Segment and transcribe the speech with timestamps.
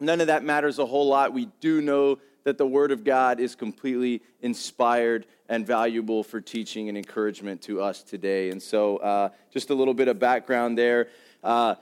[0.00, 1.32] None of that matters a whole lot.
[1.32, 6.88] We do know that the Word of God is completely inspired and valuable for teaching
[6.88, 8.50] and encouragement to us today.
[8.50, 11.08] And so, uh, just a little bit of background there.
[11.42, 11.74] Uh,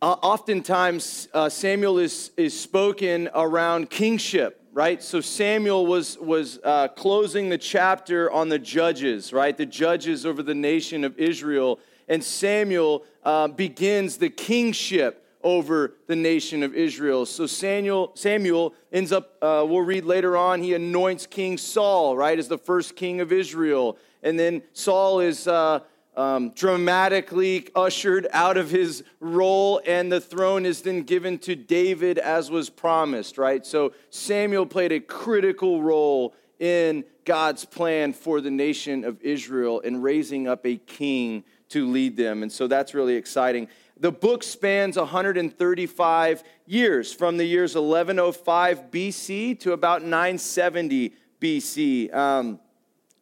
[0.00, 5.02] oftentimes, uh, Samuel is, is spoken around kingship, right?
[5.02, 9.56] So, Samuel was, was uh, closing the chapter on the judges, right?
[9.56, 11.80] The judges over the nation of Israel.
[12.08, 17.24] And Samuel uh, begins the kingship over the nation of Israel.
[17.24, 22.38] So Samuel, Samuel ends up, uh, we'll read later on, he anoints King Saul, right,
[22.38, 23.96] as the first king of Israel.
[24.22, 25.80] And then Saul is uh,
[26.16, 32.18] um, dramatically ushered out of his role, and the throne is then given to David
[32.18, 33.64] as was promised, right?
[33.64, 40.02] So Samuel played a critical role in God's plan for the nation of Israel in
[40.02, 42.42] raising up a king to lead them.
[42.42, 43.68] And so that's really exciting.
[44.00, 52.14] The book spans 135 years, from the years 1105 BC to about 970 BC.
[52.14, 52.60] Um,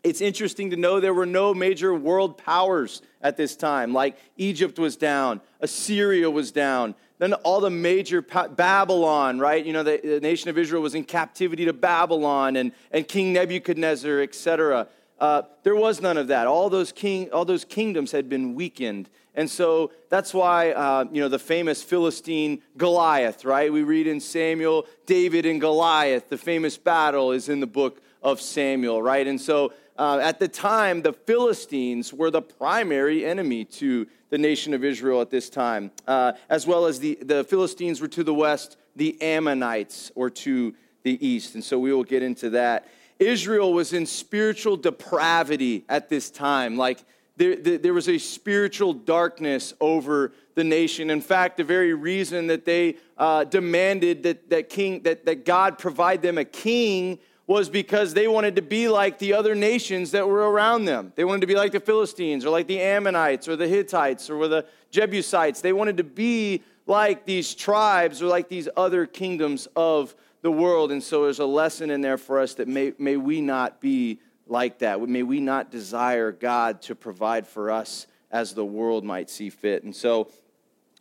[0.04, 4.78] it's interesting to know there were no major world powers at this time, like Egypt
[4.78, 9.64] was down, Assyria was down, then all the major Babylon, right?
[9.64, 13.32] You know, the, the, nation of Israel was in captivity to Babylon and, and King
[13.32, 14.88] Nebuchadnezzar, etc.
[15.18, 16.46] Uh, there was none of that.
[16.46, 19.08] All those, king, all those kingdoms had been weakened.
[19.36, 23.70] And so that's why, uh, you know, the famous Philistine Goliath, right?
[23.70, 28.40] We read in Samuel, David and Goliath, the famous battle is in the book of
[28.40, 29.26] Samuel, right?
[29.26, 34.74] And so uh, at the time, the Philistines were the primary enemy to the nation
[34.74, 38.34] of Israel at this time, uh, as well as the, the Philistines were to the
[38.34, 41.54] west, the Ammonites or to the east.
[41.54, 42.88] And so we will get into that.
[43.18, 46.76] Israel was in spiritual depravity at this time.
[46.76, 47.04] Like,
[47.36, 51.10] there, there was a spiritual darkness over the nation.
[51.10, 55.78] In fact, the very reason that they uh, demanded that, that, king, that, that God
[55.78, 60.26] provide them a king was because they wanted to be like the other nations that
[60.26, 61.12] were around them.
[61.14, 64.48] They wanted to be like the Philistines or like the Ammonites or the Hittites or
[64.48, 65.60] the Jebusites.
[65.60, 70.90] They wanted to be like these tribes or like these other kingdoms of the world.
[70.90, 74.20] And so there's a lesson in there for us that may, may we not be
[74.46, 75.00] like that.
[75.00, 79.84] May we not desire God to provide for us as the world might see fit.
[79.84, 80.28] And so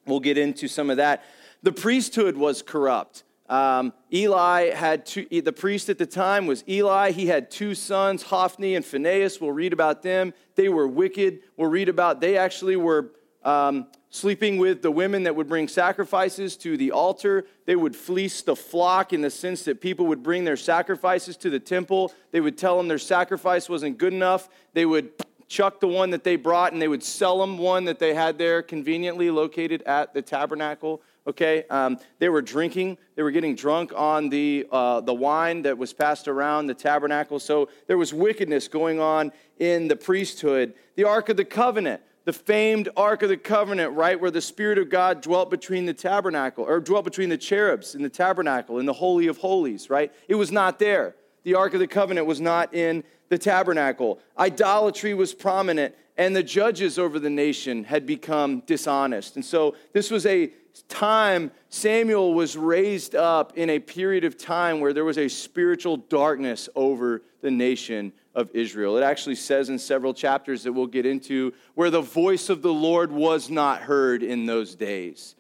[0.06, 1.24] we'll get into some of that.
[1.64, 3.24] The priesthood was corrupt.
[3.48, 7.12] Um, Eli had two, the priest at the time was Eli.
[7.12, 9.40] He had two sons, Hophni and Phinehas.
[9.40, 10.34] We'll read about them.
[10.56, 11.40] They were wicked.
[11.56, 13.12] We'll read about they actually were
[13.46, 17.46] um, sleeping with the women that would bring sacrifices to the altar.
[17.66, 21.50] They would fleece the flock in the sense that people would bring their sacrifices to
[21.50, 22.12] the temple.
[22.32, 24.50] They would tell them their sacrifice wasn't good enough.
[24.74, 25.12] They would
[25.48, 28.38] chuck the one that they brought and they would sell them one that they had
[28.38, 31.02] there conveniently located at the tabernacle.
[31.28, 32.98] Okay, um, they were drinking.
[33.16, 37.40] They were getting drunk on the uh, the wine that was passed around the tabernacle.
[37.40, 40.74] So there was wickedness going on in the priesthood.
[40.96, 44.78] The Ark of the Covenant the famed Ark of the Covenant, right, where the Spirit
[44.78, 48.86] of God dwelt between the tabernacle, or dwelt between the cherubs in the tabernacle, in
[48.86, 50.12] the Holy of Holies, right?
[50.28, 51.16] It was not there.
[51.44, 54.20] The Ark of the Covenant was not in the tabernacle.
[54.38, 59.36] Idolatry was prominent, and the judges over the nation had become dishonest.
[59.36, 60.52] And so this was a
[60.90, 65.98] time Samuel was raised up in a period of time where there was a spiritual
[65.98, 68.98] darkness over the nation of Israel.
[68.98, 72.74] It actually says in several chapters that we'll get into where the voice of the
[72.74, 75.36] Lord was not heard in those days.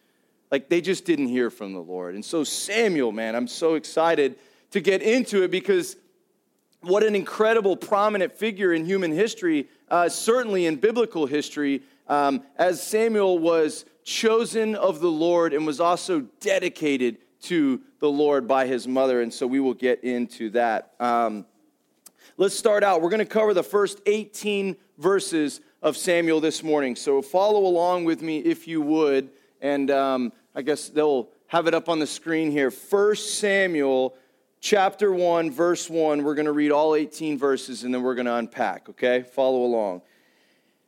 [0.50, 2.15] Like they just didn't hear from the Lord.
[2.15, 4.38] And so, Samuel, man, I'm so excited
[4.71, 5.97] to get into it because
[6.81, 12.81] what an incredible prominent figure in human history, uh, certainly in biblical history, um, as
[12.81, 18.88] Samuel was chosen of the Lord and was also dedicated to the Lord by his
[18.88, 19.21] mother.
[19.21, 20.94] And so we will get into that.
[21.00, 21.45] Um,
[22.37, 23.01] let's start out.
[23.01, 26.95] We're going to cover the first 18 verses of Samuel this morning.
[26.95, 29.29] So follow along with me if you would.
[29.61, 32.71] And um, I guess they'll have it up on the screen here.
[32.71, 34.15] First Samuel
[34.59, 36.23] chapter 1, verse 1.
[36.23, 39.23] We're going to read all 18 verses and then we're going to unpack, okay?
[39.23, 40.01] Follow along.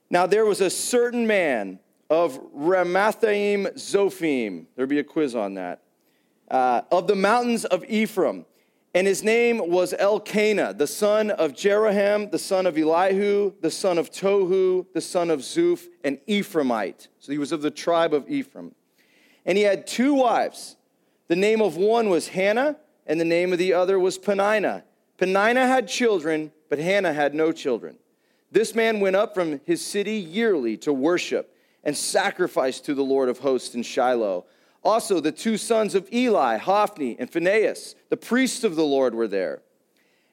[0.10, 1.80] Now there was a certain man
[2.10, 4.66] of Ramathaim Zophim.
[4.76, 5.82] There'll be a quiz on that.
[6.50, 8.46] Uh, of the mountains of Ephraim.
[8.98, 14.00] And his name was Elkanah, the son of Jeroham, the son of Elihu, the son
[14.00, 17.08] of Tohu, the son of Zuph, an Ephraimite.
[17.20, 18.74] So he was of the tribe of Ephraim.
[19.46, 20.78] And he had two wives.
[21.28, 24.84] The name of one was Hannah, and the name of the other was Peninnah.
[25.20, 27.98] Peninnah had children, but Hannah had no children.
[28.52, 33.30] This man went up from his city yearly to worship and sacrifice to the Lord
[33.30, 34.48] of hosts in Shiloh.
[34.84, 39.28] Also, the two sons of Eli, Hophni and Phinehas, the priests of the Lord, were
[39.28, 39.62] there.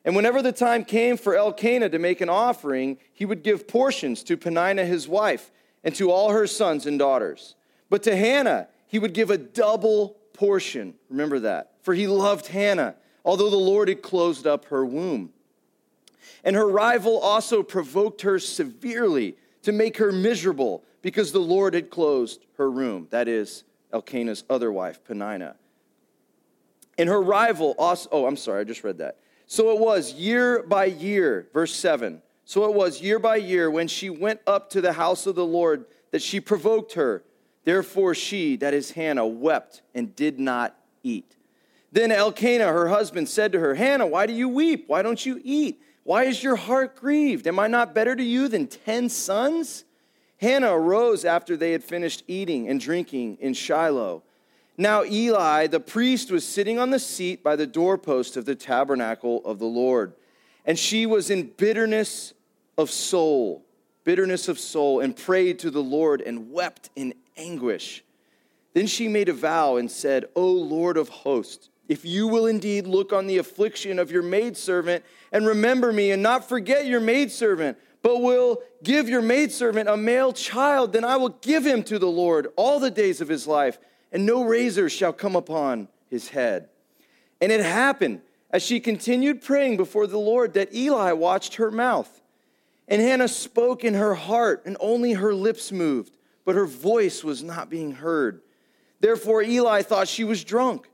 [0.04, 4.22] And whenever the time came for Elkanah to make an offering, he would give portions
[4.24, 5.50] to Peninnah his wife
[5.82, 7.54] and to all her sons and daughters.
[7.88, 10.94] But to Hannah, he would give a double portion.
[11.08, 11.72] Remember that.
[11.80, 15.32] For he loved Hannah, although the Lord had closed up her womb.
[16.42, 21.90] And her rival also provoked her severely to make her miserable because the Lord had
[21.90, 23.08] closed her room.
[23.10, 23.64] That is
[23.94, 25.56] Elkanah's other wife, Peninnah.
[26.98, 29.18] And her rival also, oh, I'm sorry, I just read that.
[29.46, 32.20] So it was year by year, verse 7.
[32.44, 35.46] So it was year by year when she went up to the house of the
[35.46, 37.24] Lord that she provoked her
[37.64, 41.36] Therefore, she, that is Hannah, wept and did not eat.
[41.90, 44.84] Then Elkanah, her husband, said to her, Hannah, why do you weep?
[44.86, 45.80] Why don't you eat?
[46.02, 47.46] Why is your heart grieved?
[47.46, 49.84] Am I not better to you than ten sons?
[50.38, 54.22] Hannah arose after they had finished eating and drinking in Shiloh.
[54.76, 59.40] Now Eli, the priest, was sitting on the seat by the doorpost of the tabernacle
[59.44, 60.14] of the Lord.
[60.64, 62.34] And she was in bitterness
[62.76, 63.64] of soul,
[64.02, 68.02] bitterness of soul, and prayed to the Lord and wept in anguish.
[68.72, 72.86] Then she made a vow and said, O Lord of hosts, if you will indeed
[72.86, 77.78] look on the affliction of your maidservant and remember me and not forget your maidservant,
[78.04, 82.06] but will give your maidservant a male child, then I will give him to the
[82.06, 83.78] Lord all the days of his life,
[84.12, 86.68] and no razor shall come upon his head.
[87.40, 88.20] And it happened
[88.50, 92.22] as she continued praying before the Lord that Eli watched her mouth.
[92.86, 96.14] And Hannah spoke in her heart, and only her lips moved
[96.44, 98.42] but her voice was not being heard.
[99.00, 100.88] Therefore, Eli thought she was drunk.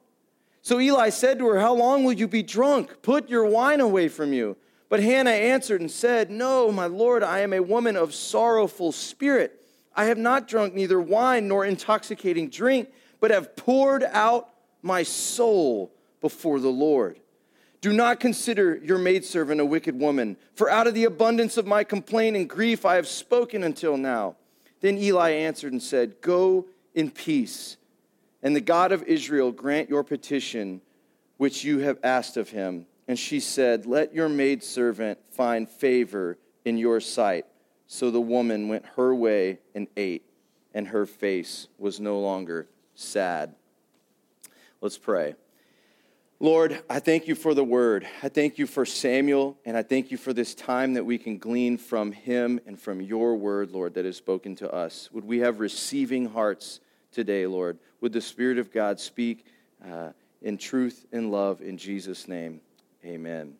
[0.62, 3.02] So Eli said to her, How long will you be drunk?
[3.02, 4.56] Put your wine away from you.
[4.90, 9.64] But Hannah answered and said, No, my Lord, I am a woman of sorrowful spirit.
[9.94, 12.90] I have not drunk neither wine nor intoxicating drink,
[13.20, 14.50] but have poured out
[14.82, 17.20] my soul before the Lord.
[17.80, 21.84] Do not consider your maidservant a wicked woman, for out of the abundance of my
[21.84, 24.36] complaint and grief I have spoken until now.
[24.80, 27.76] Then Eli answered and said, Go in peace,
[28.42, 30.80] and the God of Israel grant your petition
[31.36, 32.86] which you have asked of him.
[33.10, 37.44] And she said, Let your maidservant find favor in your sight.
[37.88, 40.22] So the woman went her way and ate,
[40.72, 43.56] and her face was no longer sad.
[44.80, 45.34] Let's pray.
[46.38, 48.06] Lord, I thank you for the word.
[48.22, 51.36] I thank you for Samuel, and I thank you for this time that we can
[51.36, 55.10] glean from him and from your word, Lord, that is spoken to us.
[55.10, 56.78] Would we have receiving hearts
[57.10, 57.76] today, Lord?
[58.02, 59.46] Would the Spirit of God speak
[59.84, 60.10] uh,
[60.42, 62.60] in truth and love in Jesus' name?
[63.04, 63.54] Amen.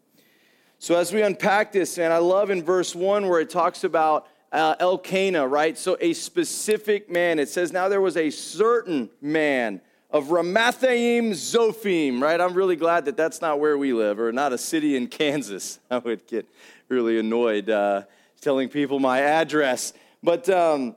[0.78, 4.26] So, as we unpack this, and I love in verse 1 where it talks about
[4.52, 5.78] uh, Elkanah, right?
[5.78, 7.38] So, a specific man.
[7.38, 9.80] It says, Now there was a certain man
[10.10, 12.38] of Ramathaim Zophim, right?
[12.38, 15.78] I'm really glad that that's not where we live, or not a city in Kansas.
[15.90, 16.46] I would get
[16.88, 18.02] really annoyed uh,
[18.42, 19.94] telling people my address.
[20.22, 20.96] But um,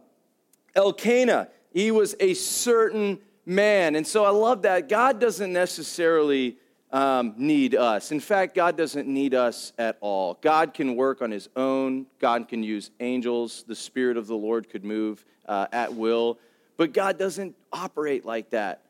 [0.75, 3.95] Elkanah, he was a certain man.
[3.95, 4.89] And so I love that.
[4.89, 6.57] God doesn't necessarily
[6.93, 8.11] um, need us.
[8.11, 10.37] In fact, God doesn't need us at all.
[10.41, 13.65] God can work on his own, God can use angels.
[13.67, 16.37] The Spirit of the Lord could move uh, at will.
[16.77, 18.83] But God doesn't operate like that.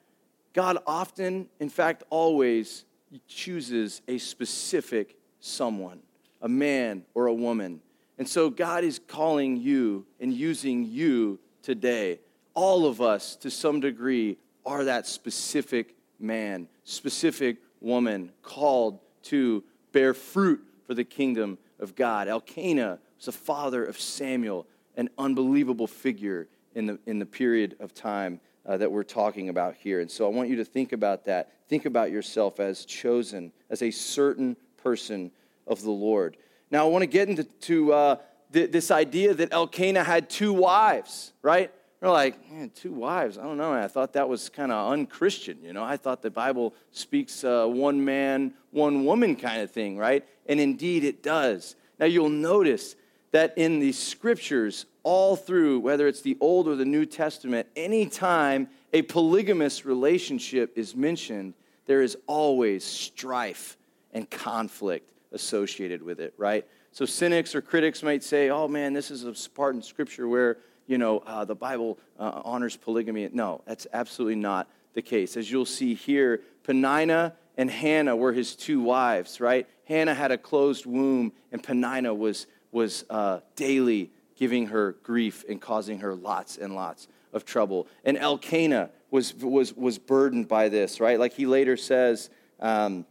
[0.54, 2.86] God often, in fact, always
[3.28, 6.00] chooses a specific someone,
[6.42, 7.82] a man or a woman.
[8.18, 12.20] And so God is calling you and using you today.
[12.54, 20.13] All of us, to some degree, are that specific man, specific woman called to bear
[20.13, 22.28] fruit for the kingdom of God.
[22.28, 24.66] Elkanah was the father of Samuel,
[24.98, 29.75] an unbelievable figure in the, in the period of time uh, that we're talking about
[29.75, 30.00] here.
[30.00, 31.52] And so I want you to think about that.
[31.68, 35.32] Think about yourself as chosen, as a certain person
[35.68, 36.38] of the Lord.
[36.72, 38.16] Now, I want to get into to, uh,
[38.52, 41.72] th- this idea that Elkanah had two wives, right?
[42.04, 43.38] They're like, man, two wives.
[43.38, 43.72] I don't know.
[43.72, 45.60] I thought that was kind of unchristian.
[45.64, 49.98] You know, I thought the Bible speaks uh, one man, one woman kind of thing,
[49.98, 50.26] right?
[50.46, 51.78] And indeed, it does.
[52.00, 52.98] Now, you'll notice
[53.32, 58.68] that in the scriptures, all through, whether it's the Old or the New Testament, anytime
[58.92, 61.54] a polygamous relationship is mentioned,
[61.86, 63.78] there is always strife
[64.12, 66.68] and conflict associated with it, right?
[66.92, 70.58] So cynics or critics might say, oh man, this is a part in Scripture where
[70.88, 73.30] you know, uh, the Bible uh, honors polygamy.
[73.32, 75.38] No, that's absolutely not the case.
[75.38, 79.68] As you'll see here, Peninnah and Hannah were his two wives, right?
[79.86, 85.62] Hannah had a closed womb, and Peninnah was, was uh, daily giving her grief and
[85.62, 87.88] causing her lots and lots of trouble.
[88.04, 91.20] And Elkanah was, was, was burdened by this, right?
[91.20, 93.06] Like he later says um,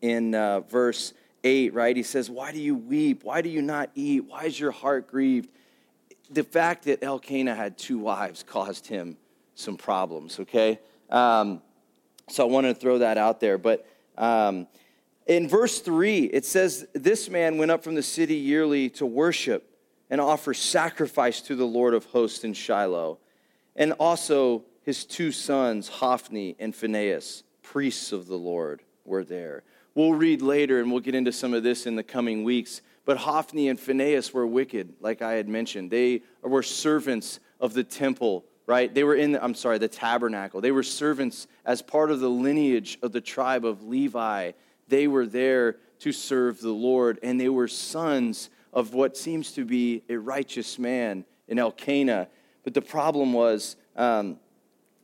[0.00, 1.12] in uh, verse
[1.44, 1.96] 8, right?
[1.96, 3.24] He says, Why do you weep?
[3.24, 4.24] Why do you not eat?
[4.24, 5.50] Why is your heart grieved?
[6.30, 9.16] The fact that Elkanah had two wives caused him
[9.54, 10.78] some problems, okay?
[11.10, 11.62] Um,
[12.28, 13.58] so I wanted to throw that out there.
[13.58, 14.66] But um,
[15.26, 19.64] in verse 3, it says, This man went up from the city yearly to worship
[20.10, 23.18] and offer sacrifice to the Lord of hosts in Shiloh.
[23.76, 29.62] And also his two sons, Hophni and Phinehas, priests of the Lord, were there.
[29.94, 33.16] We'll read later, and we'll get into some of this in the coming weeks but
[33.16, 35.90] Hophni and Phinehas were wicked, like I had mentioned.
[35.90, 38.92] They were servants of the temple, right?
[38.92, 40.60] They were in, the, I'm sorry, the tabernacle.
[40.60, 44.52] They were servants as part of the lineage of the tribe of Levi.
[44.88, 49.64] They were there to serve the Lord, and they were sons of what seems to
[49.64, 52.28] be a righteous man in Elkanah.
[52.62, 54.38] But the problem was um,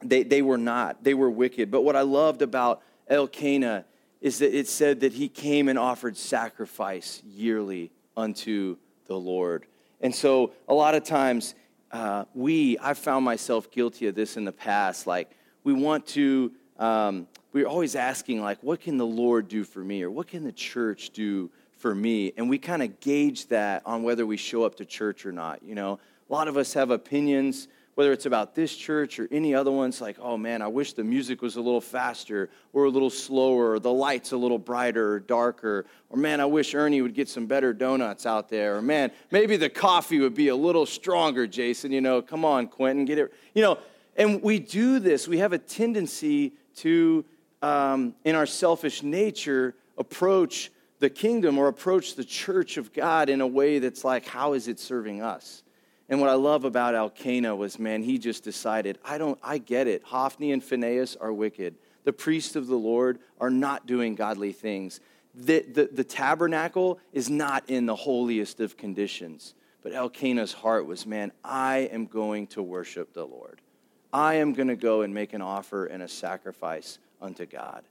[0.02, 1.02] they, they were not.
[1.02, 1.70] They were wicked.
[1.70, 3.86] But what I loved about Elkanah
[4.24, 9.66] is that it said that he came and offered sacrifice yearly unto the Lord.
[10.00, 11.54] And so a lot of times,
[11.92, 15.06] uh, we, I've found myself guilty of this in the past.
[15.06, 15.30] Like,
[15.62, 20.02] we want to, um, we're always asking, like, what can the Lord do for me?
[20.02, 22.32] Or what can the church do for me?
[22.38, 25.62] And we kind of gauge that on whether we show up to church or not.
[25.62, 26.00] You know,
[26.30, 30.00] a lot of us have opinions whether it's about this church or any other ones,
[30.00, 33.72] like, oh man, I wish the music was a little faster or a little slower,
[33.72, 37.28] or the lights a little brighter or darker, or man, I wish Ernie would get
[37.28, 41.46] some better donuts out there, or man, maybe the coffee would be a little stronger,
[41.46, 43.32] Jason, you know, come on, Quentin, get it.
[43.54, 43.78] You know,
[44.16, 47.24] and we do this, we have a tendency to,
[47.62, 50.70] um, in our selfish nature, approach
[51.00, 54.68] the kingdom or approach the church of God in a way that's like, how is
[54.68, 55.63] it serving us?
[56.14, 59.88] And what I love about Elkanah was, man, he just decided, I don't, I get
[59.88, 60.04] it.
[60.04, 61.74] Hophni and Phinehas are wicked.
[62.04, 65.00] The priests of the Lord are not doing godly things.
[65.34, 69.56] The, the, the tabernacle is not in the holiest of conditions.
[69.82, 73.60] But Elkanah's heart was, man, I am going to worship the Lord.
[74.12, 77.82] I am going to go and make an offer and a sacrifice unto God.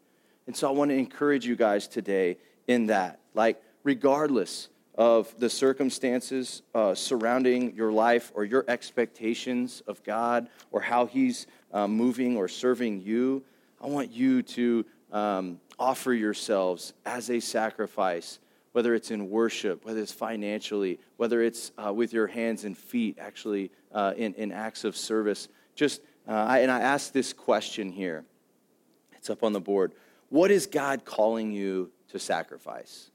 [0.48, 2.38] And so I want to encourage you guys today
[2.70, 3.20] in that.
[3.34, 10.82] Like, regardless of the circumstances uh, surrounding your life or your expectations of God or
[10.82, 13.44] how He's uh, moving or serving you,
[13.82, 18.40] I want you to um, offer yourselves as a sacrifice,
[18.72, 23.18] whether it's in worship, whether it's financially, whether it's uh, with your hands and feet,
[23.20, 25.48] actually uh, in, in acts of service.
[25.76, 28.26] Just, uh, I, and I ask this question here.
[29.14, 29.94] It's up on the board.
[30.30, 33.12] What is God calling you to sacrifice?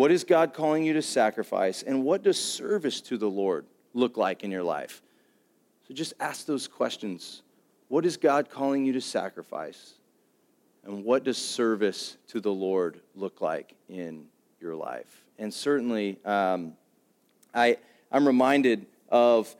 [0.00, 1.82] What is God calling you to sacrifice?
[1.82, 5.02] And what does service to the Lord look like in your life?
[5.86, 7.42] So just ask those questions.
[7.88, 9.92] What is God calling you to sacrifice?
[10.84, 14.24] And what does service to the Lord look like in
[14.58, 15.22] your life?
[15.38, 16.78] And certainly, um,
[17.54, 17.76] I,
[18.10, 19.54] I'm reminded of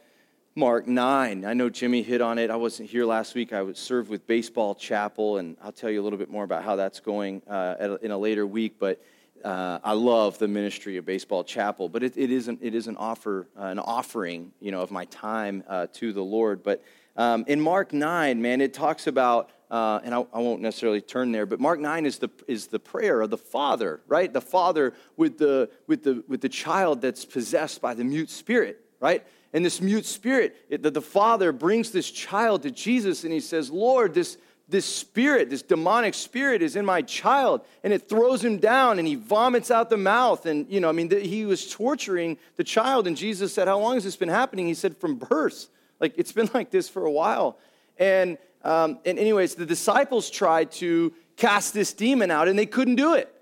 [0.55, 1.45] Mark 9.
[1.45, 2.49] I know Jimmy hit on it.
[2.49, 3.53] I wasn't here last week.
[3.53, 6.65] I was served with Baseball Chapel, and I'll tell you a little bit more about
[6.65, 8.77] how that's going uh, in a later week.
[8.79, 9.03] But
[9.45, 12.87] uh, I love the ministry of Baseball Chapel, but it, it, is, an, it is
[12.87, 16.63] an, offer, uh, an offering, you know, of my time uh, to the Lord.
[16.63, 16.83] But
[17.17, 21.31] um, in Mark 9, man, it talks about uh, and I, I, won't necessarily turn
[21.31, 24.33] there, but Mark 9 is the, is the prayer of the father, right?
[24.33, 28.85] The father with the, with, the, with the child that's possessed by the mute spirit,
[28.99, 29.25] right?
[29.53, 33.39] And this mute spirit, it, the, the father brings this child to Jesus and he
[33.39, 34.39] says, Lord, this,
[34.71, 37.63] this spirit, this demonic spirit is in my child.
[37.83, 40.47] And it throws him down and he vomits out the mouth.
[40.47, 43.07] And, you know, I mean, the, he was torturing the child.
[43.07, 44.67] And Jesus said, How long has this been happening?
[44.67, 45.69] He said, From birth.
[46.01, 47.59] Like, it's been like this for a while.
[47.99, 52.97] And, um, and anyways, the disciples tried to cast this demon out and they couldn't
[52.97, 53.35] do it.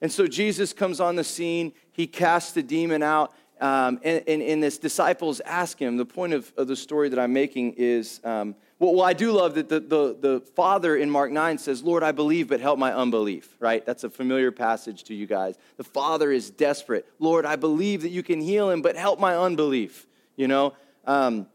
[0.00, 1.72] And so Jesus comes on the scene.
[1.92, 3.32] He casts the demon out.
[3.60, 5.96] Um, and, and, and his disciples ask him.
[5.96, 9.54] The point of, of the story that I'm making is um, well, I do love
[9.54, 12.94] that the, the, the father in Mark 9 says, Lord, I believe, but help my
[12.94, 13.84] unbelief, right?
[13.84, 15.56] That's a familiar passage to you guys.
[15.78, 17.04] The father is desperate.
[17.18, 20.06] Lord, I believe that you can heal him, but help my unbelief,
[20.36, 20.74] you know?
[21.06, 21.48] Um,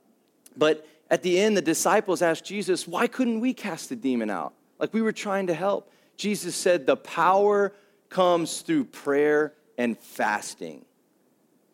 [0.58, 4.54] but at the end, the disciples asked Jesus, Why couldn't we cast the demon out?
[4.78, 5.90] Like we were trying to help.
[6.18, 7.74] Jesus said, The power
[8.10, 10.84] comes through prayer and fasting.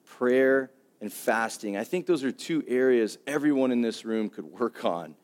[0.06, 0.70] Prayer
[1.02, 1.76] and fasting.
[1.76, 5.16] I think those are two areas everyone in this room could work on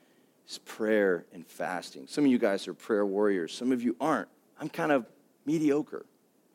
[0.47, 2.07] is prayer and fasting.
[2.07, 4.29] Some of you guys are prayer warriors, some of you aren't.
[4.59, 5.05] I'm kind of
[5.45, 6.05] mediocre,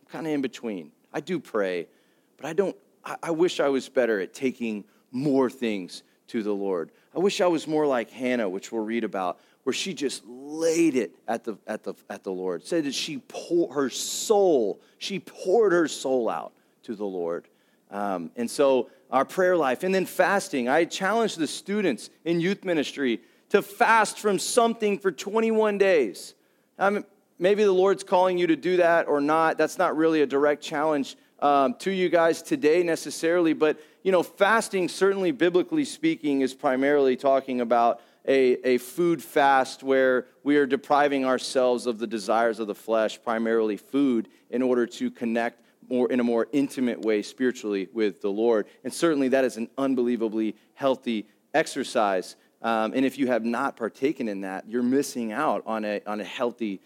[0.00, 0.92] I'm kind of in between.
[1.12, 1.88] I do pray,
[2.36, 6.52] but I don't, I, I wish I was better at taking more things to the
[6.52, 6.92] Lord.
[7.14, 10.94] I wish I was more like Hannah, which we'll read about, where she just laid
[10.94, 12.64] it at the, at the, at the Lord.
[12.64, 16.52] Said that she poured her soul, she poured her soul out
[16.84, 17.48] to the Lord.
[17.90, 20.68] Um, and so our prayer life, and then fasting.
[20.68, 23.20] I challenge the students in youth ministry
[23.50, 26.34] to fast from something for 21 days.
[26.78, 27.04] Um,
[27.38, 29.58] maybe the Lord's calling you to do that or not.
[29.58, 34.22] That's not really a direct challenge um, to you guys today necessarily, but you know,
[34.22, 40.66] fasting, certainly biblically speaking, is primarily talking about a, a food fast where we are
[40.66, 46.10] depriving ourselves of the desires of the flesh, primarily food, in order to connect more
[46.12, 48.66] in a more intimate way spiritually with the Lord.
[48.84, 52.36] And certainly that is an unbelievably healthy exercise.
[52.62, 56.20] Um, and if you have not partaken in that, you're missing out on a, on
[56.20, 56.80] a healthy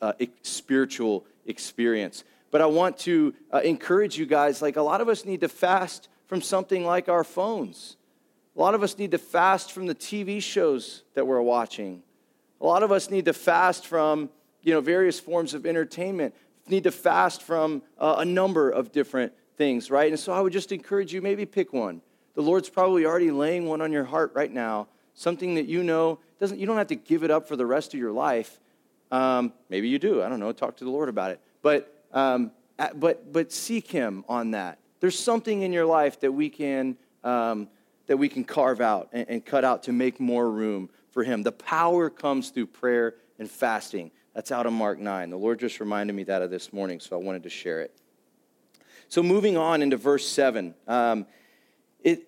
[0.00, 0.12] uh,
[0.42, 2.24] spiritual experience.
[2.50, 5.48] But I want to uh, encourage you guys like, a lot of us need to
[5.48, 7.96] fast from something like our phones.
[8.56, 12.02] A lot of us need to fast from the TV shows that we're watching.
[12.60, 14.30] A lot of us need to fast from
[14.62, 16.34] you know, various forms of entertainment,
[16.66, 20.10] need to fast from uh, a number of different things, right?
[20.10, 22.00] And so I would just encourage you maybe pick one.
[22.34, 26.20] The Lord's probably already laying one on your heart right now something that you know
[26.38, 28.60] doesn't you don't have to give it up for the rest of your life.
[29.10, 30.22] Um, maybe you do.
[30.22, 30.52] I don't know.
[30.52, 31.40] Talk to the lord about it.
[31.60, 32.52] But um,
[32.94, 34.78] but but seek him on that.
[35.00, 37.68] There's something in your life that we can um,
[38.06, 41.42] that we can carve out and, and cut out to make more room for him.
[41.42, 44.12] The power comes through prayer and fasting.
[44.34, 47.18] That's out of mark 9 the lord just reminded me that of this morning so
[47.18, 47.92] i wanted to share it.
[49.08, 51.26] So moving on into verse 7 um,
[52.04, 52.27] it,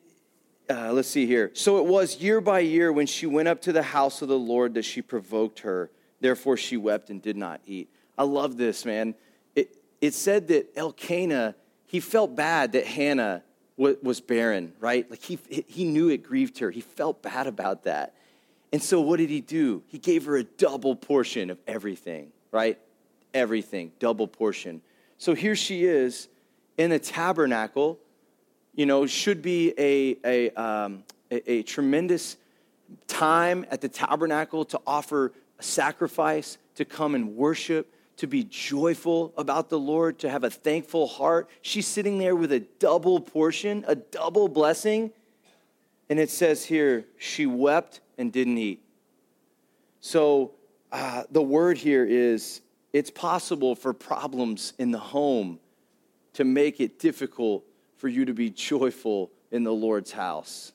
[0.71, 1.51] uh, let's see here.
[1.55, 4.39] So it was year by year when she went up to the house of the
[4.39, 5.91] Lord that she provoked her.
[6.21, 7.89] Therefore she wept and did not eat.
[8.17, 9.15] I love this, man.
[9.57, 11.57] It, it said that Elkanah,
[11.87, 13.43] he felt bad that Hannah
[13.77, 15.11] w- was barren, right?
[15.11, 16.71] Like he, he knew it grieved her.
[16.71, 18.15] He felt bad about that.
[18.73, 19.83] And so what did he do?
[19.89, 22.79] He gave her a double portion of everything, right?
[23.35, 24.83] Everything, double portion.
[25.19, 26.29] So here she is
[26.79, 27.99] in the tabernacle
[28.81, 32.39] you know, should be a, a, um, a, a tremendous
[33.09, 39.35] time at the tabernacle to offer a sacrifice, to come and worship, to be joyful
[39.37, 41.51] about the Lord, to have a thankful heart.
[41.61, 45.11] She's sitting there with a double portion, a double blessing.
[46.09, 48.83] And it says here, she wept and didn't eat.
[50.01, 50.53] So
[50.91, 52.63] uh, the word here is
[52.95, 55.61] it's possible for problems in the home
[56.33, 57.63] to make it difficult
[58.01, 60.73] for you to be joyful in the Lord's house.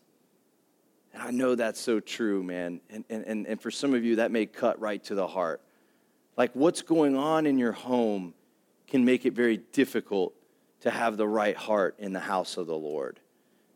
[1.12, 2.80] And I know that's so true, man.
[2.92, 5.60] And, and, and for some of you, that may cut right to the heart.
[6.38, 8.36] Like what's going on in your home
[8.88, 10.36] can make it very difficult
[10.82, 13.20] to have the right heart in the house of the Lord.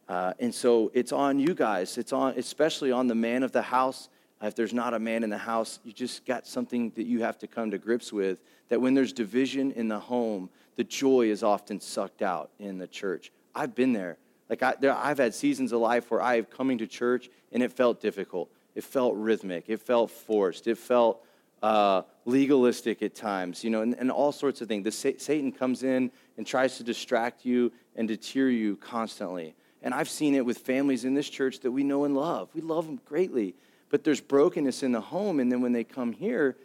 [0.07, 1.97] Uh, and so it's on you guys.
[1.97, 4.09] It's on, especially on the man of the house.
[4.43, 7.39] If there's not a man in the house, you just got something that you have
[7.39, 8.41] to come to grips with.
[8.67, 12.87] That when there's division in the home, the joy is often sucked out in the
[12.87, 13.31] church.
[13.53, 14.17] I've been there.
[14.49, 17.61] Like I, there, I've had seasons of life where I have coming to church and
[17.61, 18.49] it felt difficult.
[18.75, 19.65] It felt rhythmic.
[19.67, 20.67] It felt forced.
[20.67, 21.23] It felt
[21.61, 24.83] uh, legalistic at times, you know, and, and all sorts of things.
[24.83, 29.55] The, Satan comes in and tries to distract you and deter you constantly.
[29.81, 32.49] And I've seen it with families in this church that we know and love.
[32.53, 33.55] We love them greatly.
[33.89, 35.39] but there's brokenness in the home.
[35.39, 36.55] And then when they come here,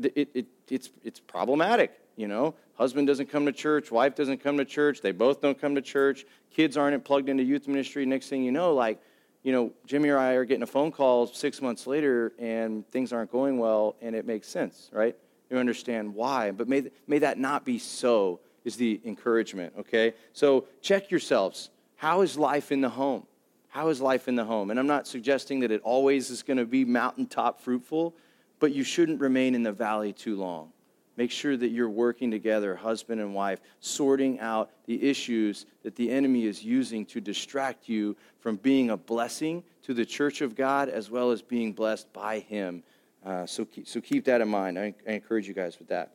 [0.00, 1.98] it, it, it's, it's problematic.
[2.16, 5.60] You know, husband doesn't come to church, wife doesn't come to church, they both don't
[5.60, 8.06] come to church, kids aren't plugged into youth ministry.
[8.06, 9.00] Next thing you know, like,
[9.42, 13.12] you know, Jimmy or I are getting a phone call six months later and things
[13.12, 15.16] aren't going well, and it makes sense, right?
[15.50, 16.50] You understand why.
[16.50, 20.14] But may, may that not be so, is the encouragement, okay?
[20.32, 21.70] So check yourselves.
[21.96, 23.26] How is life in the home?
[23.68, 24.70] How is life in the home?
[24.70, 28.14] And I'm not suggesting that it always is going to be mountaintop fruitful,
[28.60, 30.70] but you shouldn't remain in the valley too long.
[31.16, 36.10] Make sure that you're working together, husband and wife, sorting out the issues that the
[36.10, 40.88] enemy is using to distract you from being a blessing to the church of God
[40.88, 42.82] as well as being blessed by Him.
[43.24, 44.78] Uh, so, keep, so keep that in mind.
[44.78, 46.14] I, I encourage you guys with that.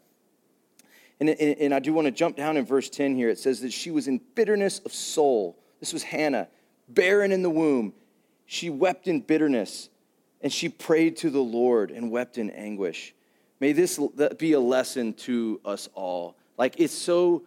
[1.19, 3.29] And, and, and I do want to jump down in verse 10 here.
[3.29, 5.57] It says that she was in bitterness of soul.
[5.79, 6.49] This was Hannah,
[6.87, 7.93] barren in the womb.
[8.45, 9.89] She wept in bitterness,
[10.41, 13.13] and she prayed to the Lord and wept in anguish.
[13.59, 13.99] May this
[14.37, 16.35] be a lesson to us all.
[16.57, 17.43] Like it's so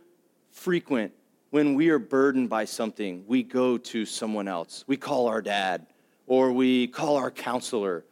[0.51, 1.12] frequent
[1.53, 4.85] when we are burdened by something, we go to someone else.
[4.87, 5.87] We call our dad,
[6.27, 8.05] or we call our counselor,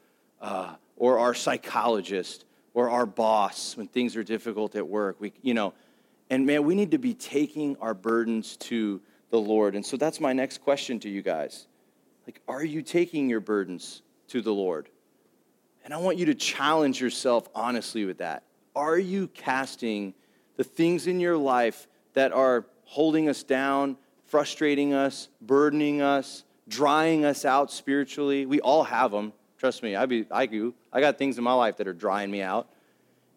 [0.42, 5.16] uh, or our psychologist, or our boss when things are difficult at work.
[5.20, 5.72] We, you know,
[6.28, 9.74] and man, we need to be taking our burdens to the Lord.
[9.74, 11.66] And so that's my next question to you guys.
[12.26, 14.90] Like, are you taking your burdens to the Lord?
[15.90, 18.44] And I want you to challenge yourself honestly with that.
[18.76, 20.14] Are you casting
[20.56, 27.24] the things in your life that are holding us down, frustrating us, burdening us, drying
[27.24, 28.46] us out spiritually?
[28.46, 29.32] We all have them.
[29.58, 30.74] Trust me, I, be, I do.
[30.92, 32.68] I got things in my life that are drying me out.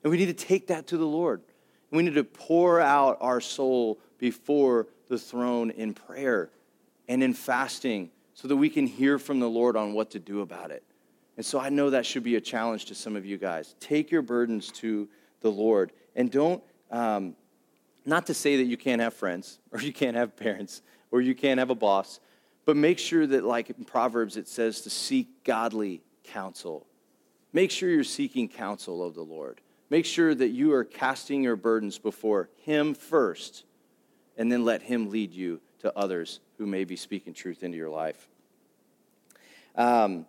[0.03, 1.41] And we need to take that to the Lord.
[1.89, 6.51] We need to pour out our soul before the throne in prayer
[7.07, 10.41] and in fasting so that we can hear from the Lord on what to do
[10.41, 10.83] about it.
[11.35, 13.75] And so I know that should be a challenge to some of you guys.
[13.79, 15.09] Take your burdens to
[15.41, 15.91] the Lord.
[16.15, 17.35] And don't, um,
[18.05, 21.35] not to say that you can't have friends or you can't have parents or you
[21.35, 22.19] can't have a boss,
[22.65, 26.87] but make sure that, like in Proverbs, it says to seek godly counsel.
[27.51, 29.61] Make sure you're seeking counsel of the Lord.
[29.89, 33.65] Make sure that you are casting your burdens before Him first,
[34.37, 37.89] and then let Him lead you to others who may be speaking truth into your
[37.89, 38.27] life.
[39.75, 40.25] Um,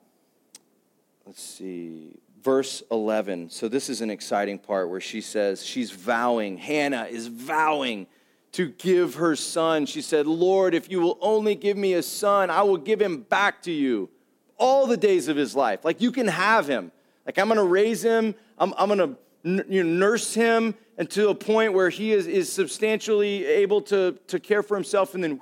[1.27, 3.51] let's see, verse 11.
[3.51, 8.07] So this is an exciting part where she says, she's vowing, Hannah is vowing
[8.53, 9.87] to give her son.
[9.87, 13.23] She said, Lord, if you will only give me a son, I will give him
[13.23, 14.11] back to you
[14.59, 15.85] all the days of his life.
[15.85, 16.93] Like you can have him.
[17.27, 21.31] Like I'm going to raise him, I'm, I'm going to you know, nurse him until
[21.31, 25.41] a point where he is, is substantially able to, to care for himself, and then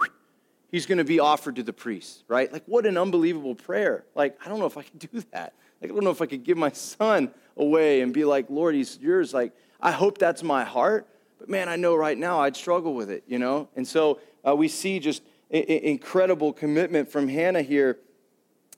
[0.71, 2.53] he's going to be offered to the priest, right?
[2.53, 4.05] Like, what an unbelievable prayer.
[4.15, 5.55] Like, I don't know if I can do that.
[5.83, 8.75] Like, I don't know if I could give my son away and be like, Lord,
[8.75, 9.35] he's yours.
[9.35, 11.09] Like, I hope that's my heart.
[11.41, 13.69] But man, I know right now I'd struggle with it, you know?
[13.75, 17.99] And so uh, we see just I- I- incredible commitment from Hannah here.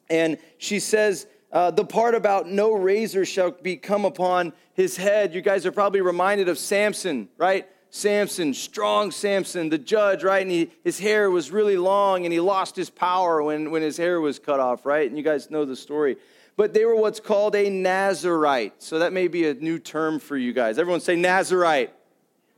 [0.09, 5.35] And she says, uh, the part about no razor shall be come upon his head.
[5.35, 7.69] You guys are probably reminded of Samson, right?
[7.90, 10.43] Samson, strong Samson, the judge, right?
[10.43, 13.97] And he, his hair was really long and he lost his power when, when his
[13.97, 15.07] hair was cut off, right?
[15.09, 16.17] And you guys know the story
[16.57, 18.83] but they were what's called a Nazarite.
[18.83, 20.79] So that may be a new term for you guys.
[20.79, 21.93] Everyone say Nazarite.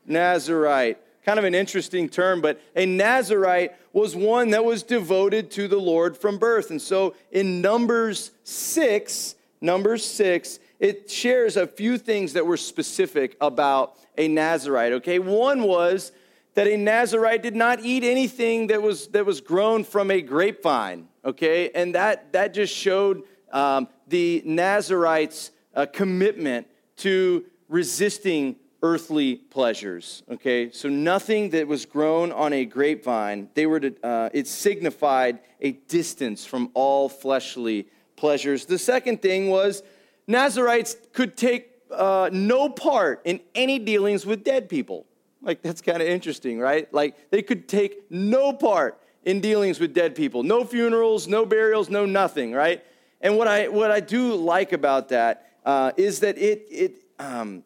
[0.06, 0.98] Nazarite.
[1.24, 5.78] Kind of an interesting term, but a Nazarite was one that was devoted to the
[5.78, 6.70] Lord from birth.
[6.70, 13.36] And so in Numbers 6, Numbers 6, it shares a few things that were specific
[13.40, 15.18] about a Nazarite, okay?
[15.18, 16.12] One was
[16.54, 21.08] that a Nazarite did not eat anything that was, that was grown from a grapevine,
[21.24, 21.70] okay?
[21.74, 23.22] And that, that just showed
[23.56, 26.66] um, the Nazarites' uh, commitment
[26.96, 30.22] to resisting earthly pleasures.
[30.30, 35.40] Okay, so nothing that was grown on a grapevine, they were to, uh, it signified
[35.60, 38.66] a distance from all fleshly pleasures.
[38.66, 39.82] The second thing was
[40.26, 45.06] Nazarites could take uh, no part in any dealings with dead people.
[45.40, 46.92] Like, that's kind of interesting, right?
[46.92, 50.42] Like, they could take no part in dealings with dead people.
[50.42, 52.84] No funerals, no burials, no nothing, right?
[53.20, 57.64] And what I, what I do like about that uh, is that it, it, um,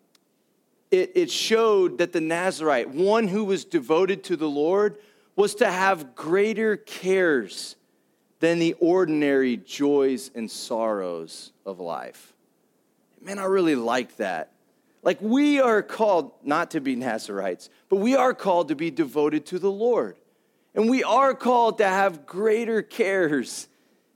[0.90, 4.98] it, it showed that the Nazarite, one who was devoted to the Lord,
[5.36, 7.76] was to have greater cares
[8.40, 12.32] than the ordinary joys and sorrows of life.
[13.20, 14.52] Man, I really like that.
[15.02, 19.46] Like, we are called not to be Nazarites, but we are called to be devoted
[19.46, 20.16] to the Lord.
[20.74, 23.68] And we are called to have greater cares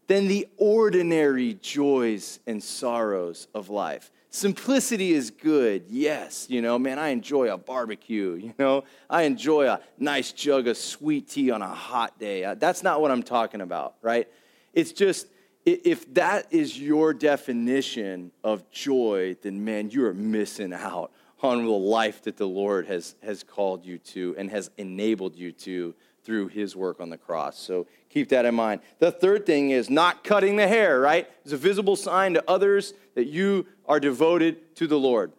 [0.06, 4.10] than the ordinary joys and sorrows of life.
[4.30, 6.46] Simplicity is good, yes.
[6.50, 8.34] You know, man, I enjoy a barbecue.
[8.44, 12.44] You know, I enjoy a nice jug of sweet tea on a hot day.
[12.44, 14.28] Uh, that's not what I'm talking about, right?
[14.72, 15.28] It's just,
[15.64, 21.70] if that is your definition of joy, then man, you are missing out on the
[21.70, 26.48] life that the Lord has, has called you to and has enabled you to through
[26.48, 27.58] his work on the cross.
[27.58, 28.81] So keep that in mind.
[29.00, 31.29] The third thing is not cutting the hair, right?
[31.42, 35.33] It's a visible sign to others that you are devoted to the Lord.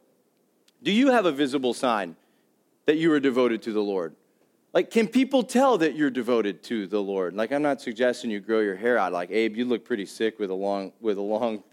[0.84, 2.18] Do you have a visible sign
[2.86, 4.14] that you are devoted to the Lord?
[4.74, 7.34] Like, can people tell that you're devoted to the Lord?
[7.34, 9.14] Like, I'm not suggesting you grow your hair out.
[9.14, 11.64] Like, Abe, you look pretty sick with a long, with a long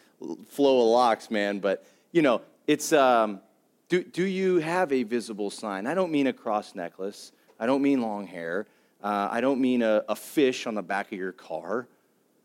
[0.48, 1.58] flow of locks, man.
[1.58, 3.40] But, you know, it's, um,
[3.88, 5.88] do, do you have a visible sign?
[5.88, 7.32] I don't mean a cross necklace.
[7.58, 8.68] I don't mean long hair.
[9.02, 11.88] Uh, I don't mean a, a fish on the back of your car.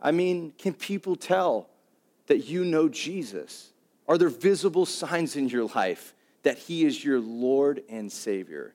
[0.02, 1.70] I mean, can people tell
[2.28, 3.72] that you know Jesus?
[4.08, 8.74] Are there visible signs in your life that He is your Lord and Savior?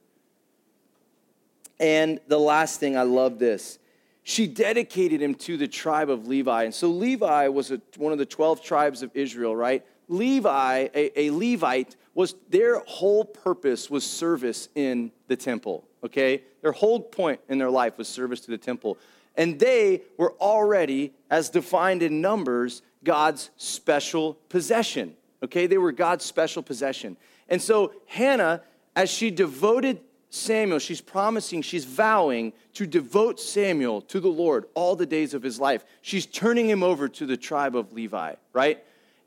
[1.80, 3.78] And the last thing, I love this.
[4.24, 6.64] She dedicated him to the tribe of Levi.
[6.64, 9.84] And so Levi was a, one of the 12 tribes of Israel, right?
[10.06, 16.42] Levi, a, a Levite, was their whole purpose was service in the temple, okay?
[16.60, 18.98] Their whole point in their life was service to the temple.
[19.36, 25.66] And they were already, as defined in Numbers, God's special possession, okay?
[25.66, 27.16] They were God's special possession.
[27.48, 28.62] And so Hannah,
[28.94, 34.96] as she devoted Samuel, she's promising, she's vowing to devote Samuel to the Lord all
[34.96, 35.84] the days of his life.
[36.00, 38.82] She's turning him over to the tribe of Levi, right?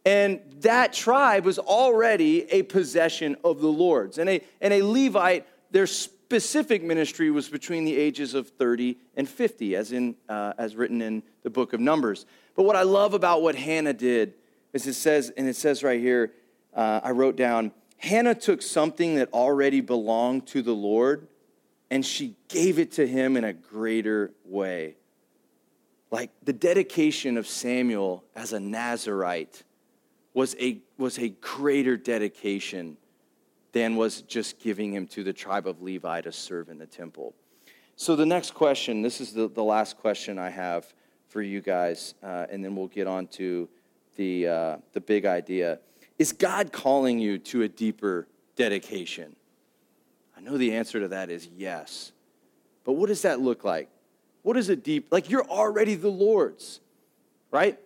[0.06, 4.18] And that tribe was already a possession of the Lord's.
[4.18, 5.88] And a, and a Levite, their
[6.26, 11.00] specific ministry was between the ages of 30 and 50, as, in, uh, as written
[11.00, 12.26] in the book of Numbers.
[12.56, 14.34] But what I love about what Hannah did
[14.74, 16.34] is it says, and it says right here,
[16.74, 21.28] uh, I wrote down, Hannah took something that already belonged to the Lord
[21.92, 24.96] and she gave it to him in a greater way.
[26.10, 29.62] Like the dedication of Samuel as a Nazarite
[30.34, 32.98] was a, was a greater dedication
[33.76, 37.36] than was just giving him to the tribe of Levi to serve in the temple.
[37.98, 40.94] So, the next question this is the, the last question I have
[41.28, 43.68] for you guys, uh, and then we'll get on to
[44.16, 45.80] the, uh, the big idea.
[46.18, 49.36] Is God calling you to a deeper dedication?
[50.38, 52.14] I know the answer to that is yes.
[52.86, 53.90] But what does that look like?
[54.44, 56.80] What is a deep, like you're already the Lord's,
[57.52, 57.78] right?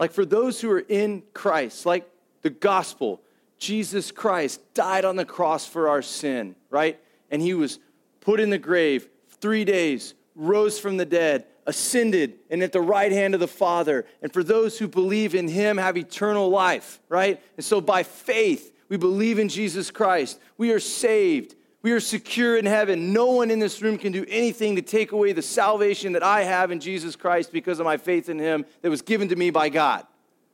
[0.00, 2.10] Like for those who are in Christ, like
[2.42, 3.20] the gospel,
[3.58, 7.00] Jesus Christ died on the cross for our sin, right?
[7.30, 7.78] And he was
[8.20, 9.08] put in the grave
[9.40, 14.06] three days, rose from the dead, ascended, and at the right hand of the Father.
[14.22, 17.42] And for those who believe in him, have eternal life, right?
[17.56, 20.38] And so by faith, we believe in Jesus Christ.
[20.58, 21.56] We are saved.
[21.82, 23.12] We are secure in heaven.
[23.12, 26.42] No one in this room can do anything to take away the salvation that I
[26.42, 29.50] have in Jesus Christ because of my faith in Him that was given to me
[29.50, 30.06] by God.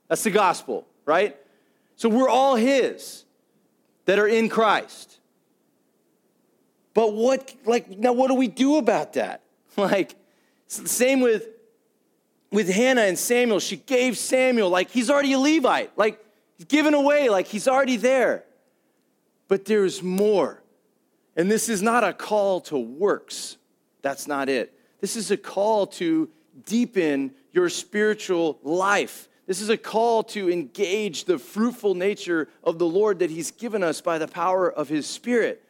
[0.09, 1.37] That's the gospel, right?
[2.03, 3.25] So we're all His
[4.07, 5.21] that are in Christ.
[6.95, 9.43] But what, like, now what do we do about that?
[9.77, 10.17] Like,
[10.67, 11.47] same with
[12.51, 13.61] with Hannah and Samuel.
[13.61, 16.19] She gave Samuel, like, he's already a Levite, like,
[16.59, 18.45] he's given away, like, he's already there.
[19.47, 20.61] But there's more.
[21.37, 23.59] And this is not a call to works.
[24.03, 24.77] That's not it.
[25.01, 26.29] This is a call to
[26.67, 29.29] deepen your spiritual life.
[29.46, 33.83] This is a call to engage the fruitful nature of the Lord that He's given
[33.83, 35.64] us by the power of His Spirit.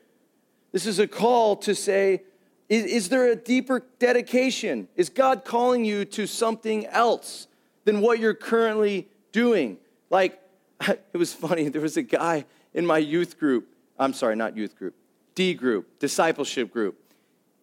[0.72, 2.22] This is a call to say,
[2.68, 4.88] is, is, there a deeper dedication?
[4.96, 7.46] Is God calling you to something else
[7.84, 9.76] than what you're currently doing?
[10.10, 10.40] Like,
[10.88, 13.68] it was funny, there was a guy in my youth group.
[13.98, 14.94] I'm sorry, not youth group.
[15.34, 16.98] D group, discipleship group.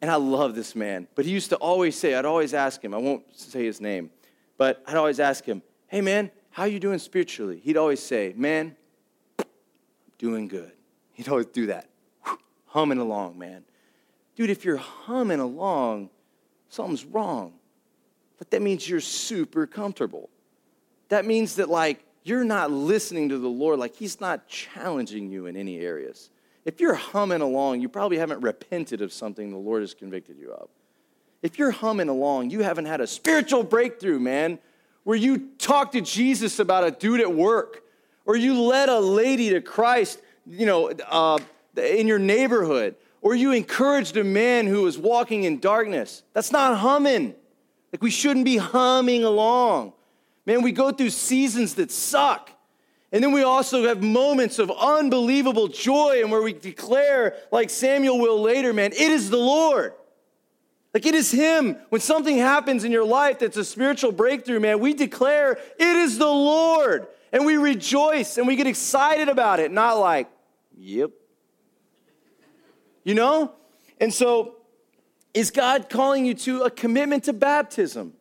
[0.02, 1.08] And I love this man.
[1.16, 4.12] But he used to always say, I'd always ask him, I won't say his name,
[4.58, 7.60] but I'd always ask him, hey man, how you doing spiritually?
[7.64, 8.76] He'd always say, man,
[9.38, 9.46] I'm
[10.18, 10.72] doing good.
[11.14, 11.90] He'd always do that.
[12.68, 13.64] Humming along, man.
[14.36, 16.10] Dude, if you're humming along,
[16.70, 17.54] something's wrong.
[18.38, 20.30] But that means you're super comfortable.
[21.10, 25.48] That means that, like, you're not listening to the Lord, like, He's not challenging you
[25.48, 26.30] in any areas.
[26.64, 30.52] If you're humming along, you probably haven't repented of something the Lord has convicted you
[30.52, 30.70] of.
[31.42, 34.60] If you're humming along, you haven't had a spiritual breakthrough, man,
[35.10, 37.84] where you talk to Jesus about a dude at work,
[38.28, 41.40] or you led a lady to Christ, you know, uh,
[41.76, 42.94] in your neighborhood,
[43.24, 46.22] or you encouraged a man who was walking in darkness.
[46.34, 47.34] That's not humming.
[47.92, 49.94] Like we shouldn't be humming along.
[50.46, 52.52] Man, we go through seasons that suck.
[53.12, 58.20] And then we also have moments of unbelievable joy and where we declare, like Samuel
[58.20, 59.94] will later, man, it is the Lord.
[60.94, 61.78] Like it is Him.
[61.90, 66.18] When something happens in your life that's a spiritual breakthrough, man, we declare it is
[66.18, 67.08] the Lord.
[67.32, 70.28] And we rejoice and we get excited about it, not like,
[70.76, 71.12] yep.
[73.04, 73.54] You know?
[74.00, 74.56] And so,
[75.34, 78.14] is God calling you to a commitment to baptism?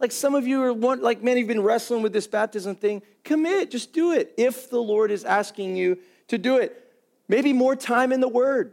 [0.00, 3.02] Like some of you are, like many have been wrestling with this baptism thing.
[3.22, 6.92] Commit, just do it if the Lord is asking you to do it.
[7.28, 8.72] Maybe more time in the Word.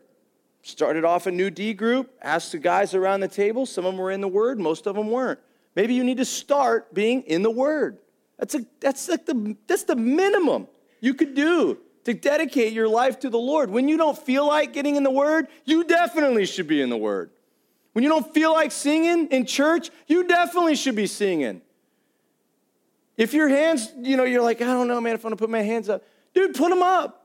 [0.63, 3.65] Started off a new D group, asked the guys around the table.
[3.65, 5.39] Some of them were in the Word, most of them weren't.
[5.75, 7.97] Maybe you need to start being in the Word.
[8.37, 10.67] That's, a, that's, like the, that's the minimum
[10.99, 13.69] you could do to dedicate your life to the Lord.
[13.69, 16.97] When you don't feel like getting in the Word, you definitely should be in the
[16.97, 17.31] Word.
[17.93, 21.61] When you don't feel like singing in church, you definitely should be singing.
[23.17, 25.49] If your hands, you know, you're like, I don't know, man, if I'm gonna put
[25.49, 27.20] my hands up, dude, put them up.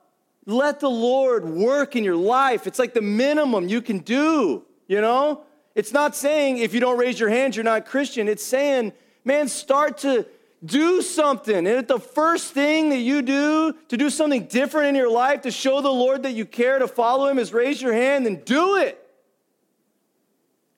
[0.47, 2.67] Let the Lord work in your life.
[2.69, 5.43] It's like the minimum you can do, you know?
[5.75, 8.29] It's not saying if you don't raise your hands, you're not Christian.
[8.29, 8.93] It's saying,
[9.25, 10.25] man, start to
[10.65, 11.67] do something.
[11.67, 15.51] And the first thing that you do to do something different in your life to
[15.51, 18.77] show the Lord that you care to follow Him is raise your hand and do
[18.77, 19.03] it.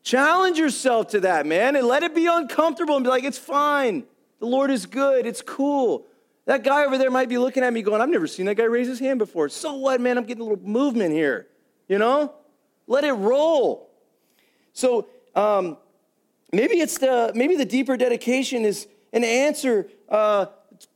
[0.03, 4.05] Challenge yourself to that, man, and let it be uncomfortable and be like, it's fine.
[4.41, 5.27] The Lord is good.
[5.27, 6.07] It's cool.
[6.49, 8.65] That guy over there might be looking at me going, I've never seen that guy
[8.65, 9.51] raise his hand before.
[9.51, 10.17] So what, man?
[10.17, 11.47] I'm getting a little movement here.
[11.89, 12.33] You know?
[12.87, 13.91] Let it roll.
[14.73, 15.77] So um,
[16.51, 20.47] maybe it's the maybe the deeper dedication is an answer uh,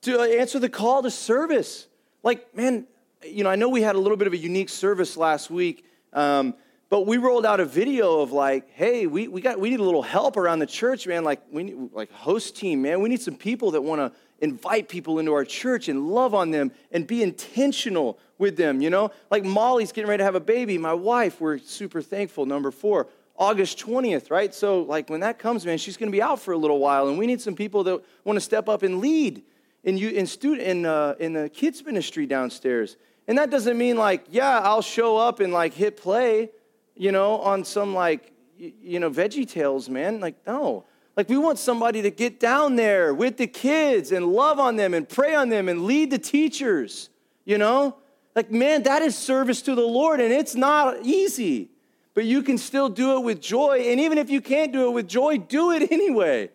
[0.01, 1.87] to answer the call to service.
[2.23, 2.87] Like, man,
[3.23, 5.85] you know, I know we had a little bit of a unique service last week.
[6.15, 6.55] Um,
[6.89, 9.85] but we rolled out a video of like, hey, we, we got we need a
[9.85, 11.25] little help around the church, man.
[11.25, 13.03] Like we need like host team, man.
[13.03, 16.51] We need some people that want to invite people into our church and love on
[16.51, 19.11] them and be intentional with them, you know?
[19.31, 20.77] Like Molly's getting ready to have a baby.
[20.77, 22.45] My wife, we're super thankful.
[22.45, 24.55] Number four, August 20th, right?
[24.55, 27.17] So like when that comes, man, she's gonna be out for a little while, and
[27.17, 29.43] we need some people that want to step up and lead
[29.85, 32.99] in you in student in uh, in the kids ministry downstairs.
[33.27, 36.51] And that doesn't mean like, yeah, I'll show up and like hit play
[36.95, 40.21] you know, on some like, you know, veggie tales, man.
[40.21, 40.85] Like, no.
[41.17, 44.95] Like, we want somebody to get down there with the kids and love on them
[44.95, 47.11] and pray on them and lead the teachers,
[47.45, 47.97] you know?
[48.35, 51.71] Like, man, that is service to the Lord, and it's not easy,
[52.15, 53.85] but you can still do it with joy.
[53.89, 56.51] And even if you can't do it with joy, do it anyway.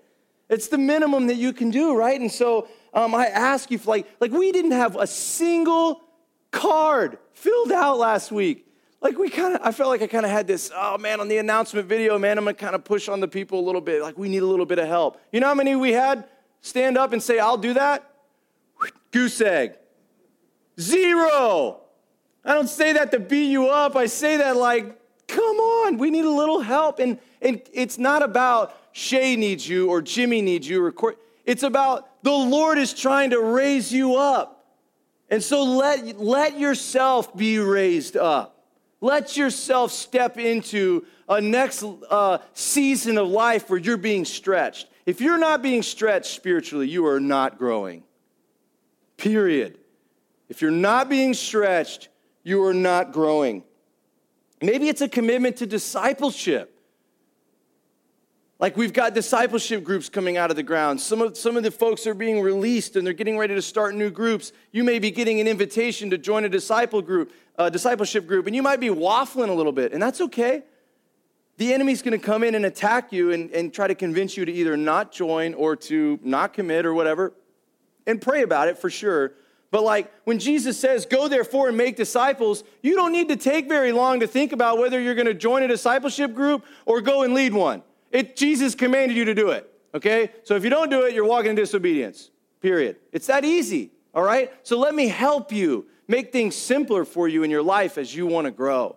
[0.49, 2.19] It's the minimum that you can do, right?
[2.19, 6.01] And so um, I ask you, like, like, we didn't have a single
[6.51, 8.66] card filled out last week
[9.01, 11.27] like we kind of i felt like i kind of had this oh man on
[11.27, 14.01] the announcement video man i'm gonna kind of push on the people a little bit.
[14.01, 15.21] Like we need a little bit of help.
[15.31, 16.25] You know how many we had
[16.61, 18.11] stand up and say i'll do that
[19.11, 19.75] goose egg.
[20.79, 21.81] Zero.
[22.45, 23.95] I don't say that to beat you up.
[23.95, 26.99] I say that like come on we need a little help.
[26.99, 32.23] And and it's not about shay needs you or jimmy needs you or it's about
[32.23, 34.65] the lord is trying to raise you up.
[35.29, 38.56] And so let let yourself be raised up
[39.07, 44.87] let yourself step into a next uh, season of life where you're being stretched.
[45.05, 48.03] If you're not being stretched spiritually, you are not growing.
[49.15, 49.79] Period.
[50.49, 52.09] If you're not being stretched,
[52.43, 53.63] you are not growing.
[54.61, 56.73] Maybe it's a commitment to discipleship.
[58.59, 60.99] Like we've got discipleship groups coming out of the ground.
[60.99, 63.93] Some of, some of the folks are being released and they're getting ready to start
[63.93, 64.51] new groups.
[64.71, 68.55] You may be getting an invitation to join a disciple group, a discipleship group, and
[68.55, 70.63] you might be waffling a little bit, and that's okay.
[71.57, 74.51] The enemy's gonna come in and attack you and, and try to convince you to
[74.51, 77.33] either not join or to not commit or whatever.
[78.05, 79.33] And pray about it for sure.
[79.71, 83.67] But like when Jesus says, go therefore and make disciples, you don't need to take
[83.67, 87.33] very long to think about whether you're gonna join a discipleship group or go and
[87.33, 87.81] lead one.
[88.11, 90.31] It, Jesus commanded you to do it, okay?
[90.43, 92.29] So if you don't do it, you're walking in disobedience,
[92.61, 92.97] period.
[93.11, 94.53] It's that easy, all right?
[94.63, 98.27] So let me help you make things simpler for you in your life as you
[98.27, 98.95] want to grow.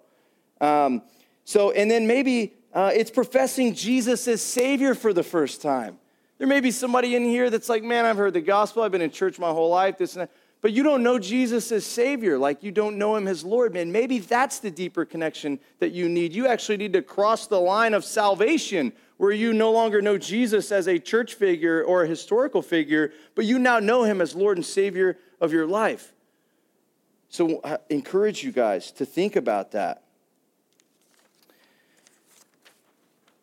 [0.60, 1.02] Um,
[1.44, 5.98] so, and then maybe uh, it's professing Jesus as Savior for the first time.
[6.38, 9.02] There may be somebody in here that's like, man, I've heard the gospel, I've been
[9.02, 10.30] in church my whole life, this and that
[10.62, 13.90] but you don't know Jesus as Savior, like you don't know Him as Lord, man.
[13.90, 16.34] Maybe that's the deeper connection that you need.
[16.34, 20.70] You actually need to cross the line of salvation where you no longer know Jesus
[20.70, 24.58] as a church figure or a historical figure, but you now know Him as Lord
[24.58, 26.12] and Savior of your life.
[27.30, 30.02] So I encourage you guys to think about that.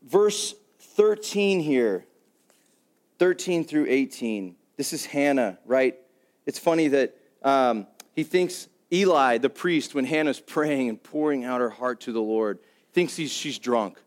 [0.06, 2.06] Verse 13 here,
[3.18, 4.56] 13 through 18.
[4.76, 5.96] This is Hannah, right?
[6.46, 11.62] It's funny that um, he thinks Eli, the priest, when Hannah's praying and pouring out
[11.62, 12.60] her heart to the Lord,
[12.92, 14.02] thinks he's, she's drunk.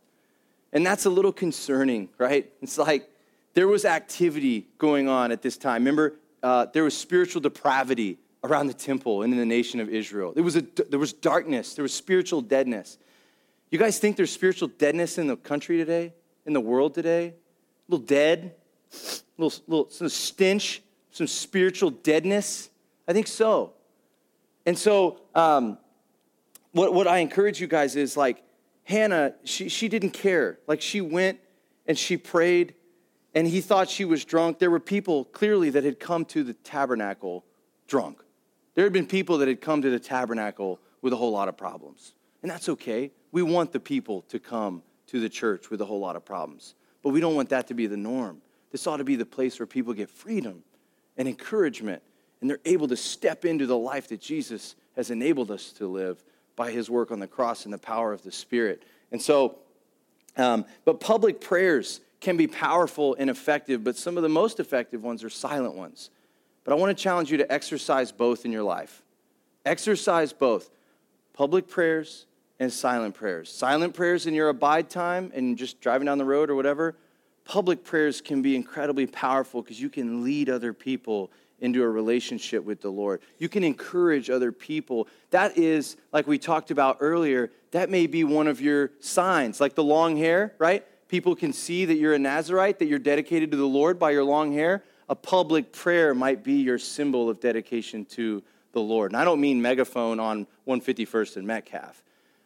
[0.74, 2.52] And that's a little concerning, right?
[2.60, 3.08] It's like
[3.54, 5.82] there was activity going on at this time.
[5.82, 10.32] Remember, uh, there was spiritual depravity around the temple and in the nation of Israel.
[10.32, 12.98] There was, a, there was darkness, there was spiritual deadness.
[13.70, 16.12] You guys think there's spiritual deadness in the country today,
[16.46, 17.28] in the world today?
[17.28, 18.54] A little dead,
[18.92, 22.70] a little, little some stench, some spiritual deadness?
[23.06, 23.74] I think so.
[24.66, 25.78] And so, um,
[26.72, 28.42] what, what I encourage you guys is like,
[28.84, 30.58] Hannah, she, she didn't care.
[30.66, 31.38] Like, she went
[31.86, 32.74] and she prayed,
[33.34, 34.58] and he thought she was drunk.
[34.58, 37.44] There were people clearly that had come to the tabernacle
[37.86, 38.22] drunk.
[38.80, 41.56] There had been people that had come to the tabernacle with a whole lot of
[41.58, 42.14] problems.
[42.40, 43.10] And that's okay.
[43.30, 46.74] We want the people to come to the church with a whole lot of problems.
[47.02, 48.40] But we don't want that to be the norm.
[48.72, 50.62] This ought to be the place where people get freedom
[51.18, 52.02] and encouragement,
[52.40, 56.24] and they're able to step into the life that Jesus has enabled us to live
[56.56, 58.82] by his work on the cross and the power of the Spirit.
[59.12, 59.58] And so,
[60.38, 65.04] um, but public prayers can be powerful and effective, but some of the most effective
[65.04, 66.08] ones are silent ones.
[66.64, 69.02] But I want to challenge you to exercise both in your life.
[69.64, 70.70] Exercise both
[71.32, 72.26] public prayers
[72.58, 73.50] and silent prayers.
[73.50, 76.96] Silent prayers in your abide time and just driving down the road or whatever.
[77.44, 81.30] Public prayers can be incredibly powerful because you can lead other people
[81.60, 83.20] into a relationship with the Lord.
[83.38, 85.08] You can encourage other people.
[85.30, 89.74] That is, like we talked about earlier, that may be one of your signs, like
[89.74, 90.84] the long hair, right?
[91.08, 94.24] People can see that you're a Nazarite, that you're dedicated to the Lord by your
[94.24, 98.42] long hair a public prayer might be your symbol of dedication to
[98.72, 99.10] the Lord.
[99.10, 102.02] And I don't mean megaphone on 151st and Metcalf.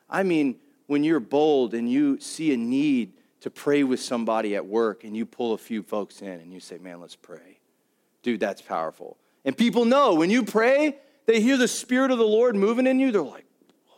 [0.08, 0.56] I mean
[0.86, 3.12] when you're bold and you see a need
[3.42, 6.58] to pray with somebody at work and you pull a few folks in and you
[6.58, 7.58] say, man, let's pray.
[8.22, 9.18] Dude, that's powerful.
[9.44, 10.96] And people know when you pray,
[11.26, 13.12] they hear the Spirit of the Lord moving in you.
[13.12, 13.44] They're like,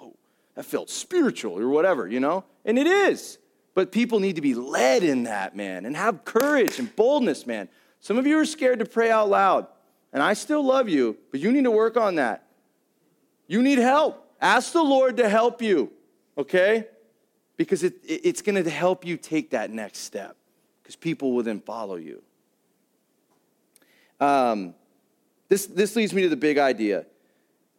[0.01, 0.15] oh,
[0.57, 2.43] that felt spiritual or whatever, you know?
[2.65, 3.39] And it is.
[3.75, 7.69] But people need to be led in that, man, and have courage and boldness, man.
[8.07, 9.67] Some of you are scared to pray out loud,
[10.13, 12.47] and I still love you, but you need to work on that.
[13.49, 14.25] You need help.
[14.41, 15.91] Ask the Lord to help you,
[16.39, 16.87] okay?
[17.57, 20.37] Because it, it, it's going to help you take that next step,
[20.81, 22.23] because people will then follow you.
[24.21, 24.77] Um,
[25.49, 27.07] this, this leads me to the big idea.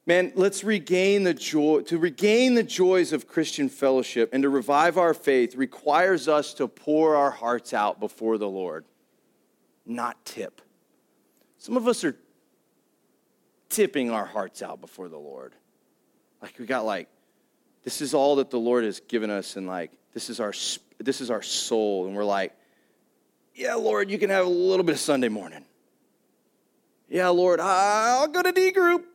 [0.06, 1.84] Man, let's regain the joy.
[1.84, 6.68] To regain the joys of Christian fellowship and to revive our faith requires us to
[6.68, 8.84] pour our hearts out before the Lord
[9.88, 10.62] not tip.
[11.58, 12.16] Some of us are
[13.70, 15.54] tipping our hearts out before the Lord.
[16.42, 17.08] Like we got like,
[17.84, 20.54] this is all that the Lord has given us, and like this is our
[21.00, 22.54] this is our soul, and we're like,
[23.56, 25.66] yeah, Lord, you can have a little bit of Sunday morning.
[27.10, 29.06] Yeah, Lord, I'll go to D group.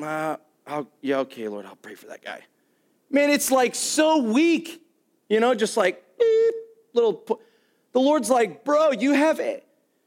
[0.00, 2.42] Uh, I'll, yeah, okay, Lord, I'll pray for that guy.
[3.10, 4.82] Man, it's like so weak,
[5.28, 6.54] you know, just like beep,
[6.92, 7.40] little.
[7.92, 9.66] The Lord's like, bro, you have it.